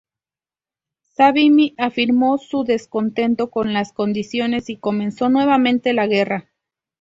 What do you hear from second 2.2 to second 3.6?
su descontento